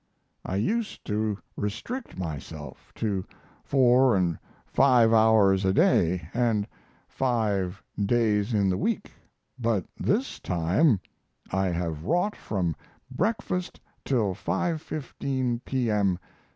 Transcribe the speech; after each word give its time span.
I 0.43 0.55
used 0.55 1.05
to 1.05 1.37
restrict 1.55 2.17
myself 2.17 2.91
to 2.95 3.23
four 3.63 4.15
and 4.15 4.39
five 4.65 5.13
hours 5.13 5.63
a 5.63 5.73
day 5.73 6.27
and 6.33 6.67
five 7.07 7.83
days 8.03 8.51
in 8.51 8.69
the 8.71 8.79
week, 8.79 9.11
but 9.59 9.85
this 9.99 10.39
time 10.39 11.01
I 11.51 11.67
have 11.67 12.03
wrought 12.03 12.35
from 12.35 12.75
breakfast 13.15 13.79
till 14.03 14.33
5.15 14.33 15.63
P.M. 15.65 16.17